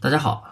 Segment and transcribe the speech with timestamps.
[0.00, 0.44] 大家好，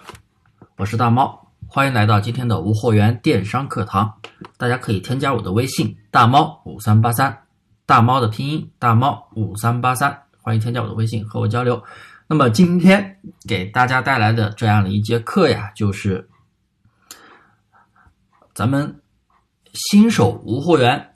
[0.76, 4.12] 我是大猫，欢迎来到今天的无货源电商课堂。
[4.56, 7.44] 大家可以添加我的微信大猫五三八三，
[7.86, 11.80] 大猫的拼音大猫五三八三，欢迎添加我的微信和我交流。
[12.26, 16.28] 那么今天给大家带来的这样的一节课呀，就是
[18.52, 19.00] 咱们
[19.74, 21.14] 新手无货源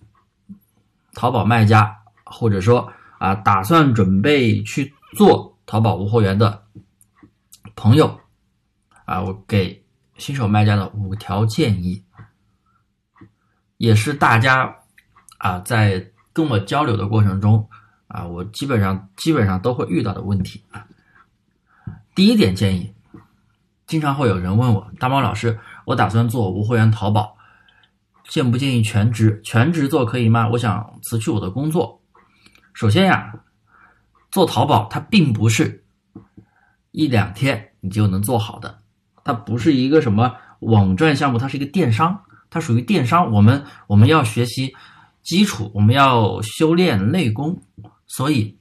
[1.14, 6.62] 淘宝卖家，或者说啊打算准备去做淘宝无货源的
[7.80, 8.20] 朋友
[9.06, 9.82] 啊，我给
[10.18, 12.04] 新手卖家的五条建议，
[13.78, 14.76] 也是大家
[15.38, 17.66] 啊在跟我交流的过程中
[18.06, 20.86] 啊，我基本上基本上都会遇到的问题啊。
[22.14, 22.94] 第一点建议，
[23.86, 27.34] 经常会有人问我，大猫老师，我打算做无货源淘宝，
[28.28, 29.40] 建不建议全职？
[29.42, 30.46] 全职做可以吗？
[30.50, 32.02] 我想辞去我的工作。
[32.74, 33.32] 首先呀，
[34.30, 35.82] 做淘宝它并不是
[36.92, 38.78] 一两天你就能做好的，
[39.24, 42.20] 它不是一个什么网赚项目，它是一个电商，
[42.50, 43.32] 它属于电商。
[43.32, 44.74] 我们我们要学习
[45.22, 47.62] 基础，我们要修炼内功。
[48.06, 48.58] 所以，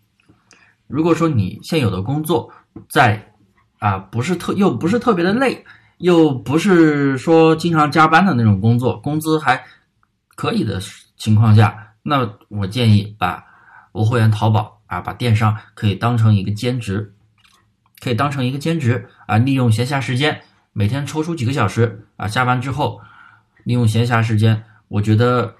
[0.88, 2.52] 如果说你现有的工作
[2.88, 3.34] 在
[3.80, 5.66] 啊，不是特又不是特别的累，
[5.98, 9.64] 又不是说经常加班的那种工作，工资还
[10.36, 10.80] 可以的
[11.18, 13.44] 情况下，那我建议把
[13.94, 17.14] 无货源淘宝啊，把电商可以当成一个兼职，
[18.00, 20.42] 可以当成一个兼职啊，利用闲暇时间，
[20.74, 23.02] 每天抽出几个小时啊，下班之后
[23.64, 25.54] 利用闲暇时间，我觉得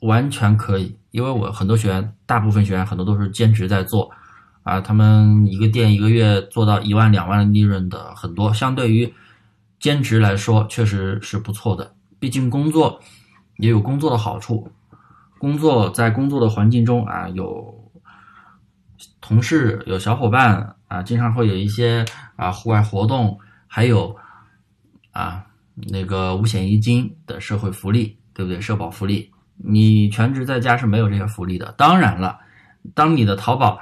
[0.00, 4.10] 完全可以，因为我很多学员，大部分学员很多都是兼职在做。
[4.64, 9.14] 啊，他们一个店一个月做到一万两万的利润的很多，相对于
[9.80, 11.94] 兼职来说，确实是不错的。
[12.18, 13.00] 毕竟工作
[13.56, 14.70] 也有工作的好处，
[15.38, 17.90] 工作在工作的环境中啊，有
[19.22, 24.16] 同事、有小伙伴啊，经常会有一些啊户外活动，还有
[25.12, 28.60] 啊那个五险一金的社会福利，对不对？
[28.60, 31.72] 社保福利，你全职在家是没有这些福利的。
[31.78, 32.38] 当然了，
[32.94, 33.78] 当你的淘宝。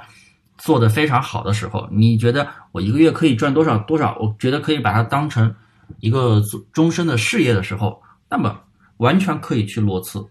[0.59, 4.17] 做的非常好的时候，你觉得我一个月可以赚多少多少？
[4.19, 5.53] 我觉得可以把它当成
[5.99, 6.41] 一个
[6.73, 8.59] 终身的事业的时候，那么
[8.97, 10.27] 完全可以去裸辞。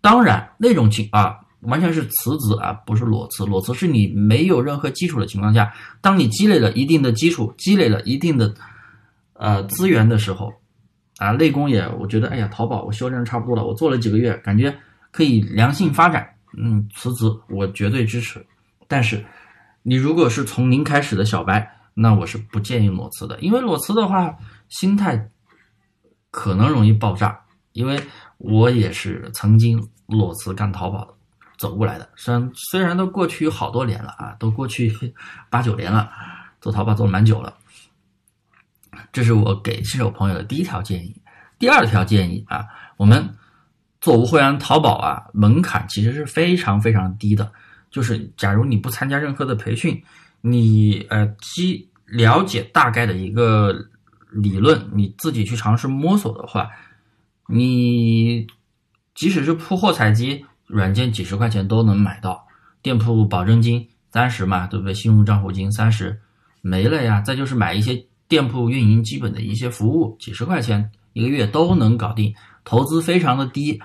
[0.00, 3.44] 当然，那种情啊，完全是辞职啊，不是裸辞。
[3.44, 8.54] 裸辞是你没有任何基础的情况下，当你积累了一定的基础，积累了一定的
[9.34, 10.52] 呃资源的时候，
[11.18, 14.74] 啊，内功也，我觉得，哎呀，淘宝我修炼差不多了，我做了几个月，感觉
[15.10, 18.44] 可以良性发展，嗯，辞职我绝对支持。
[18.86, 19.24] 但是。
[19.84, 24.32] 你如果是从零开始的小白，那我是不建议裸辞的，因为裸辞的话，
[24.68, 25.28] 心态
[26.30, 27.36] 可能容易爆炸。
[27.72, 28.00] 因为
[28.38, 31.14] 我也是曾经裸辞干淘宝的，
[31.62, 32.10] 走过来的。
[32.16, 34.92] 虽然虽然都过去好多年了啊，都过去
[35.48, 36.10] 八九年了，
[36.60, 37.54] 做淘宝做了蛮久了。
[39.12, 41.14] 这是我给新手朋友的第一条建议。
[41.60, 43.36] 第二条建议啊，我们
[44.00, 47.52] 做无货源淘宝啊，门槛其实是非常非常低的。
[47.92, 50.02] 就是，假如你不参加任何的培训，
[50.40, 53.72] 你呃，基了解大概的一个
[54.30, 56.68] 理论，你自己去尝试摸索的话，
[57.46, 58.48] 你
[59.14, 62.44] 即使是铺货采集软件，几十块钱都能买到，
[62.82, 64.94] 店铺保证金三十嘛，对不对？
[64.94, 66.18] 信用账户金三十
[66.62, 72.34] 没了呀，再就是买一些店铺运营基本的一些服务，几十块钱一个月都能搞定，
[72.64, 73.80] 投资非常的低，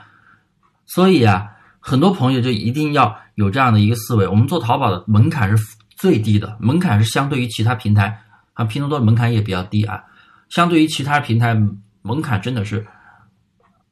[0.86, 1.52] 所以啊。
[1.80, 8.22] 很多朋友就一定要有这样的一个思维，我们做淘宝的门槛是最低的，门槛是相对于其他平台，
[8.56, 10.04] 啊，拼多多门槛也比较低啊，
[10.50, 11.56] 相对于其他平台
[12.02, 12.86] 门槛真的是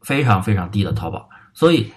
[0.01, 1.89] 非常非常低的淘宝，所以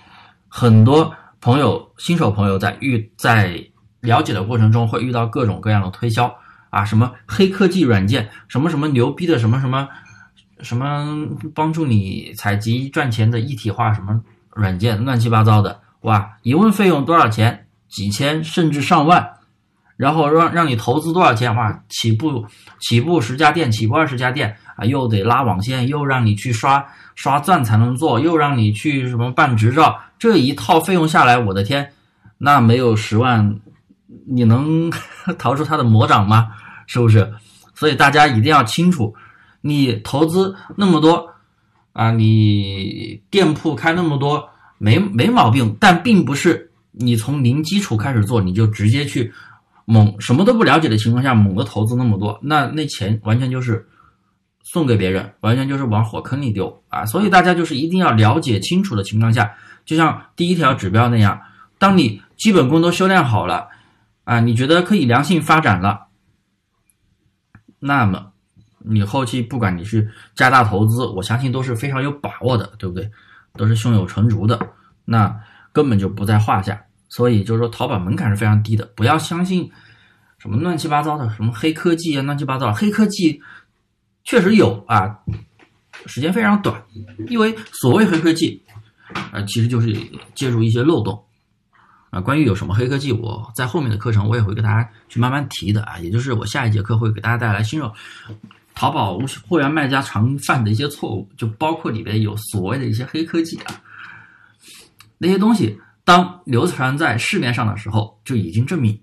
[0.48, 3.62] 很多朋友新手朋友在遇在
[4.00, 6.34] 了解的过程中会遇到各种各样的推销
[6.70, 9.88] 啊，什么黑科技软件，什么什么牛逼的什么什么
[10.60, 14.20] 什么帮助你采集赚钱的一体化什么
[14.54, 15.81] 软件，乱七八糟的。
[16.03, 17.66] 哇，一问费用多少钱？
[17.88, 19.26] 几千甚至上万，
[19.97, 21.54] 然后让让你投资多少钱？
[21.56, 22.47] 哇，起步
[22.81, 26.86] 起步十家店，起步二十家店啊，又得拉网线，又让你去刷
[27.16, 31.92] 刷钻才能做，又让你去什么办执照，这一套费用下来，我的天，
[32.38, 33.58] 那没有十万，
[34.26, 34.90] 你能
[35.36, 36.48] 逃出他的魔掌吗？
[36.86, 37.30] 是不是？
[37.75, 39.12] 所以大家一定要清楚，
[39.60, 41.28] 你投资那么多
[41.92, 44.48] 啊，你店铺开那么多。
[44.81, 49.32] 没没毛病，但并不是你从零基础开始做，你就直接去
[49.86, 53.84] 猛什么都不了解的情况下猛的投资那么多，那那钱完全就是
[54.70, 57.06] 送给别人，完全就是往火坑里丢啊！
[57.06, 59.50] 所以大家就是一定要了解清楚的情况下，
[59.87, 61.41] 就像第一条指标那样，
[61.79, 63.69] 当你基本功都修炼好了
[64.25, 66.09] 啊，你觉得可以良性发展了，
[67.79, 68.32] 那么
[68.81, 73.11] 你后期不管你是加大投资，我相信都是非常有把握的，对不对？
[73.55, 74.61] 都是胸有成竹的，
[75.06, 75.35] 那
[75.73, 76.79] 根本就不在话下。
[77.09, 79.70] 所以就是说，淘宝门槛是非常低的，不要相信
[80.37, 82.70] 什么乱七八糟的什么黑科技啊，乱七八糟。
[82.70, 83.41] 黑科技
[84.28, 85.20] 确实有啊，
[86.04, 86.84] 时间非常短，
[87.28, 88.62] 因为所谓黑科技
[89.32, 89.96] 啊，其实就是
[90.34, 91.25] 借助一些漏洞
[92.10, 92.20] 啊。
[92.20, 97.90] 关于有什么黑科技，我在后面的课程我也会给大家去慢慢提的啊，也就是我下一节课会给大家带来新手
[98.75, 103.81] 淘宝无货源卖家常犯的一些错误，就包括里边有所谓的一些黑科技啊，
[105.16, 105.81] 那些东西。
[106.04, 108.98] 当流传在市面上的时候，就已经证明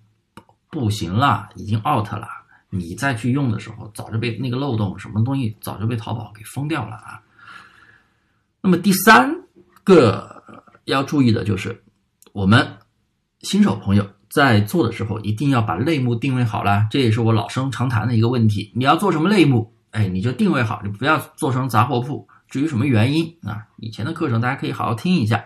[0.71, 2.27] 不行了，已经 out 了。
[2.77, 7.21] 你再去用的时候，早就被那个漏洞什么东西早就被淘宝给封掉了啊。
[8.61, 9.35] 那么第三
[9.83, 10.43] 个
[10.85, 11.83] 要注意的就是，
[12.33, 12.77] 我们
[13.41, 18.71] 新手朋友在做的时候一定要把类目定位好了，这也是我老生常谈的一个问题。
[18.75, 22.27] 你要做什么类目，哎，你就定位好，你不要做成杂货铺。
[22.47, 25.43] 至于什么原因啊，以前的课程大家可以好好听一下。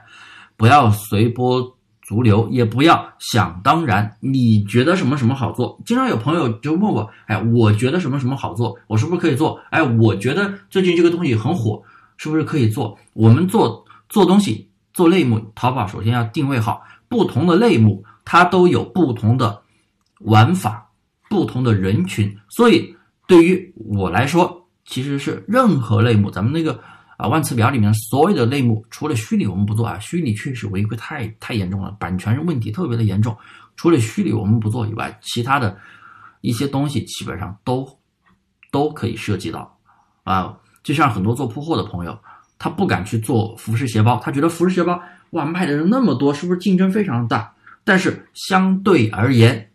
[0.57, 1.77] 不要随波
[2.09, 4.17] 逐流，也不要想当然。
[4.19, 5.79] 你觉得什么什么好做？
[5.85, 9.61] 经常有朋友就问我，哎，我觉得什么什么好做，我是不是可以做？
[9.69, 11.79] 哎，我觉得最近这个东西很火，
[12.17, 12.97] 是不是可以做？
[13.13, 19.61] 我们做做东西，做类目，淘宝首先要定位好，不同的类目它都有不同的
[20.21, 20.89] 玩法，
[21.29, 22.35] 不同的人群。
[22.49, 22.95] 所以
[23.27, 26.79] 对于我来说，其实是任何类目，咱们那个。
[27.19, 33.37] 啊，万词表里面所有的类目，除了虚拟我们不做啊，虚拟确实违规太太严重了，版权问题特别的严重。
[33.75, 35.77] 除了虚拟我们不做以外，其他的
[36.39, 37.85] 一些东西基本上都
[38.71, 39.77] 都可以涉及到。
[40.23, 42.17] 啊，就像很多做铺货的朋友，
[42.57, 44.97] 他不敢去做服饰鞋包，他觉得服饰鞋包
[45.31, 47.53] 哇卖的人那么多，是不是竞争非常大？
[47.83, 49.69] 但是相对而言，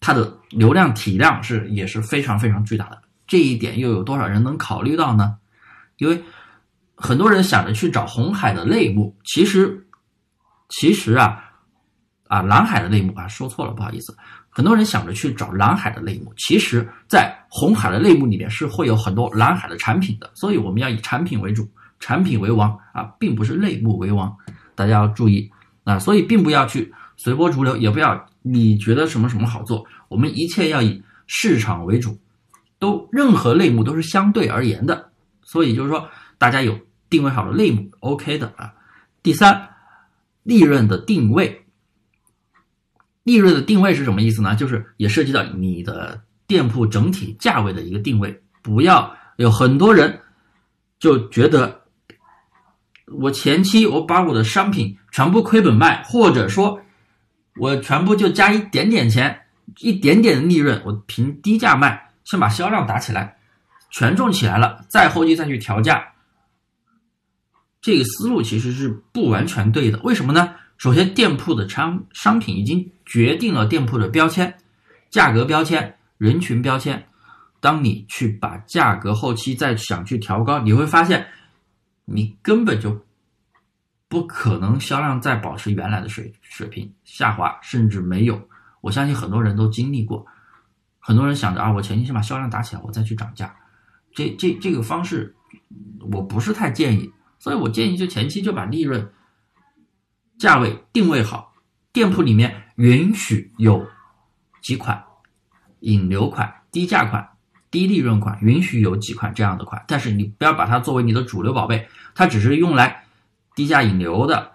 [0.00, 3.02] 它的流量体量是也是非常非常巨大的。
[3.26, 5.36] 这一点又有多少人能考虑到呢？
[5.98, 6.22] 因为
[7.00, 9.86] 很多人想着去找红海的类目，其实，
[10.68, 11.40] 其实啊，
[12.26, 14.14] 啊蓝海的类目啊，说错了，不好意思。
[14.50, 24.36] 很多人想着去找蓝海的类目，其实，在红海的类目里面是会有很多蓝海的产品的，所以我们要以产品为主，产品为王啊，并不是类目为王，
[24.74, 25.48] 大家要注意
[25.84, 26.00] 啊。
[26.00, 32.18] 所以并不要去随波逐流，也不要你觉得什么什么好做，我们一切要以市场为主，
[32.80, 35.12] 都任何类目都是相对而言的，
[35.44, 36.08] 所以就是说
[36.38, 36.76] 大家有。
[37.10, 38.74] 定位好了类目，OK 的啊。
[39.22, 39.68] 第三，
[40.42, 41.66] 利润的定位，
[43.22, 44.54] 利润的定位是什么意思呢？
[44.54, 48.42] 就是也涉及到你的店铺整体价位的一个定位。
[48.62, 50.20] 不要有很多人
[50.98, 51.82] 就觉得，
[53.06, 56.80] 我前期我把我的商品全部亏本卖，或者说
[57.56, 59.46] 我全部就加一点点钱，
[59.78, 63.36] 一点点的利润，我凭低价卖，先把销量打起来，
[63.90, 66.12] 权重起来了，再后期再去调价。
[67.80, 70.54] 这个思路其实是不完全对的，为什么呢？
[70.76, 74.54] 首先，店铺的商商品已经决定了店铺的标签、
[75.10, 77.04] 价格标签、人群标签。
[77.60, 81.26] 当你去把价格后期再想去调高，你会发现，
[82.04, 83.04] 你根本就
[84.08, 88.40] 不可能销量再保持原来的水水平，下滑甚至没有。
[88.80, 90.24] 我相信很多人都经历过，
[91.00, 93.52] 很多人想着啊，我前期先把销量打起来，我再去涨价。
[94.14, 95.34] 这这这个方式，
[96.12, 97.12] 我不是太建议。
[97.38, 99.12] 所以我建议，就前期就把利润
[100.38, 101.54] 价位定位好，
[101.92, 103.86] 店铺里面允许有
[104.60, 105.04] 几款
[105.80, 107.28] 引流款、低价款、
[107.70, 113.04] 低利润款，允许有几款这样的款，但是你不要把它作为你的主流宝贝，它只是用来
[113.54, 114.50] 低价引流的、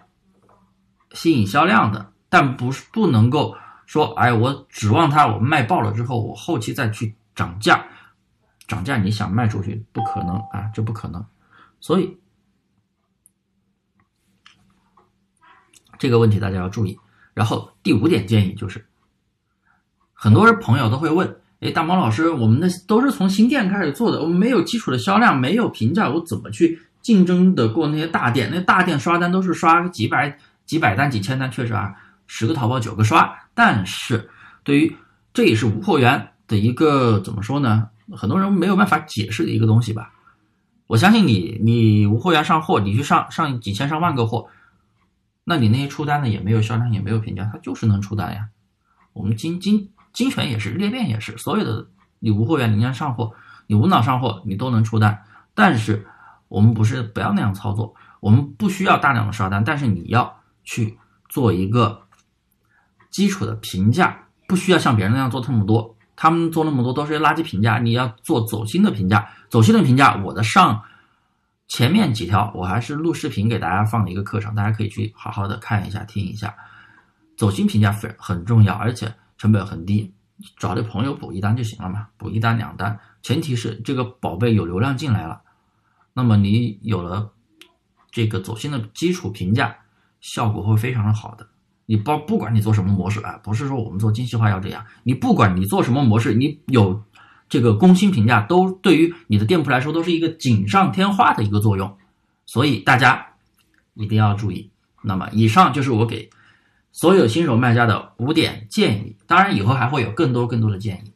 [1.13, 7.85] 吸引销量的，但不是不能够说，哎，我指望它我卖爆了之后，我后期再去涨价，
[8.67, 11.25] 涨价你想卖出去不可能啊，这不可能，
[11.79, 12.17] 所以。
[16.03, 16.99] 这个问题大家要注意。
[17.33, 18.85] 然后第五点建议就是，
[20.11, 28.49] 很多人朋友都会问：哎，大毛老师，我们的都是从新店开始做的，我们没有基础的销量，没有评价，我怎么去竞争的过那些大店？
[28.51, 31.95] 那大店刷单都是刷几百、几百单、几千单，确实啊，
[32.27, 33.33] 十个淘宝九个刷。
[33.53, 34.29] 但是
[34.65, 34.93] 对于
[35.33, 37.87] 这也是无货源的一个怎么说呢？
[38.11, 40.11] 很多人没有办法解释的一个东西吧。
[40.87, 44.45] 我相信你，你无货源上货，你去上上几千上万个货。
[45.43, 48.49] 那你那些出单的也没有销量，也没有评价，它就是能出单呀。
[49.13, 51.87] 我们精精精选也是，裂变也是，所有的
[52.19, 53.33] 你无货源，你让上货，
[53.67, 55.23] 你无脑上货，你都能出单。
[55.53, 56.07] 但是
[56.47, 60.97] 我们不是不要那样操作，我们不需要大量的刷单，但是你要去
[61.29, 62.03] 做一个
[63.11, 65.95] 基础的评价，不需要像别人那样做那么多。
[66.15, 69.27] 他们做那么多都是垃圾评价，你要做走心的评价。
[69.49, 70.83] 走心的评价，我的上
[71.67, 76.55] 前面几条我还是录视频给大家放了一个课程，大家可以去好好的看一下、听一下。
[77.35, 80.13] 走心评价非很重要，而且成本很低，
[80.57, 85.41] 找的朋友补一单就行了嘛，补一单两单，前提是这个宝贝有流量进来了，
[86.13, 87.31] 那么你有了
[88.11, 89.75] 这个走心的基础评价，
[90.21, 91.49] 效果会非常的好的。
[91.85, 97.03] 你包不管你做什么模式啊，不是说我们做精细化要这样，你不管你做什么模式，你有
[97.53, 101.95] 这个工薪评价，都对于你的店铺来说都是一个锦上添花的一个作用，
[102.47, 103.27] 所以大家
[103.93, 104.71] 一定要注意。
[105.03, 106.27] 那么以上就是我给。
[106.91, 111.11] 所有新手卖家的五点建议，当然以后还会有更多更多的建议，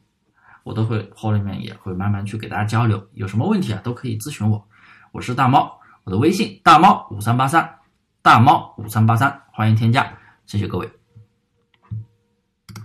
[0.64, 3.08] 我都会后面也会慢慢去给大家交流。
[3.14, 4.68] 有什么问题啊，都可以咨询我。
[5.12, 7.68] 我是大猫，我的微信大猫五三八三，
[8.22, 10.12] 大猫五三八三，欢迎添加，
[10.46, 10.97] 谢谢各位。